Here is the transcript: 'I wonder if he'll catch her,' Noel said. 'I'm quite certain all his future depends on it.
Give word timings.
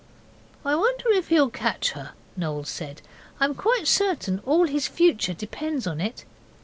'I 0.65 0.77
wonder 0.77 1.11
if 1.11 1.27
he'll 1.27 1.51
catch 1.51 1.91
her,' 1.91 2.13
Noel 2.35 2.63
said. 2.63 3.03
'I'm 3.39 3.53
quite 3.53 3.85
certain 3.87 4.41
all 4.47 4.65
his 4.65 4.87
future 4.87 5.35
depends 5.35 5.85
on 5.85 6.01
it. 6.01 6.25